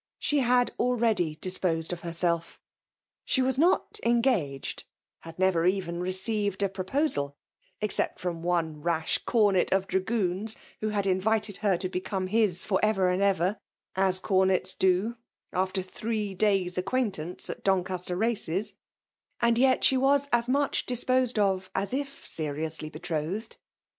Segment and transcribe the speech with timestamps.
[0.17, 2.57] She had already disposed of herselC
[3.23, 4.85] She was not engaged—
[5.25, 7.37] had never even received a proposal,
[7.81, 12.79] (except from ouq rash Comet of Dragoons, who had invited her to become his for
[12.83, 13.59] ever and ever,
[13.95, 15.19] as Comets B 3 82 nUMA DOHIKATUMC do>
[15.53, 18.73] after three days* acquaintance at Doncaster BBce%)
[19.39, 23.57] and yet ahe was at much di0po9ed of as if seriously betrothed.